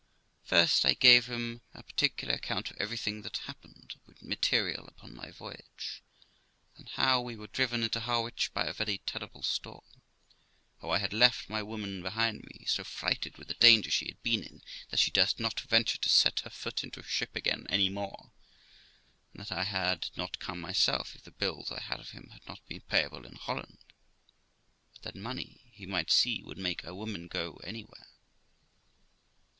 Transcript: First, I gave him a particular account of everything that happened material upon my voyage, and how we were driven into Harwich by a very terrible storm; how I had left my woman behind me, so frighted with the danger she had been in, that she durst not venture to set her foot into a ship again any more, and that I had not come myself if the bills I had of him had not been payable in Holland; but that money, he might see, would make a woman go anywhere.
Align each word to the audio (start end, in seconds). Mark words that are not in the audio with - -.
First, 0.41 0.83
I 0.83 0.95
gave 0.95 1.27
him 1.27 1.61
a 1.75 1.83
particular 1.83 2.33
account 2.33 2.71
of 2.71 2.77
everything 2.77 3.21
that 3.21 3.37
happened 3.45 3.99
material 4.19 4.87
upon 4.87 5.13
my 5.15 5.29
voyage, 5.29 6.01
and 6.75 6.89
how 6.89 7.21
we 7.21 7.35
were 7.35 7.45
driven 7.45 7.83
into 7.83 7.99
Harwich 7.99 8.51
by 8.51 8.65
a 8.65 8.73
very 8.73 8.97
terrible 8.97 9.43
storm; 9.43 9.85
how 10.81 10.89
I 10.89 10.97
had 10.97 11.13
left 11.13 11.51
my 11.51 11.61
woman 11.61 12.01
behind 12.01 12.45
me, 12.45 12.65
so 12.65 12.83
frighted 12.83 13.37
with 13.37 13.47
the 13.47 13.53
danger 13.53 13.91
she 13.91 14.07
had 14.07 14.23
been 14.23 14.41
in, 14.41 14.63
that 14.89 14.97
she 14.99 15.11
durst 15.11 15.39
not 15.39 15.59
venture 15.59 15.99
to 15.99 16.09
set 16.09 16.39
her 16.39 16.49
foot 16.49 16.83
into 16.83 17.01
a 17.01 17.03
ship 17.03 17.35
again 17.35 17.67
any 17.69 17.89
more, 17.89 18.31
and 19.35 19.41
that 19.45 19.51
I 19.51 19.65
had 19.65 20.09
not 20.15 20.39
come 20.39 20.59
myself 20.59 21.13
if 21.13 21.21
the 21.25 21.29
bills 21.29 21.71
I 21.71 21.79
had 21.79 21.99
of 21.99 22.09
him 22.09 22.29
had 22.33 22.47
not 22.47 22.65
been 22.67 22.81
payable 22.81 23.23
in 23.27 23.35
Holland; 23.35 23.77
but 24.93 25.03
that 25.03 25.15
money, 25.15 25.61
he 25.73 25.85
might 25.85 26.09
see, 26.09 26.41
would 26.41 26.57
make 26.57 26.83
a 26.83 26.95
woman 26.95 27.27
go 27.27 27.57
anywhere. 27.63 28.07